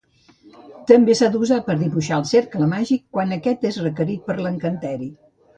També 0.91 1.15
s'ha 1.19 1.29
d'usar 1.35 1.59
per 1.67 1.75
dibuixar 1.83 2.17
el 2.21 2.25
cercle 2.31 2.71
màgic 2.73 3.05
quan 3.19 3.39
aquest 3.39 3.71
és 3.73 3.81
requerit 3.85 4.29
per 4.31 4.41
l'encanteri. 4.43 5.15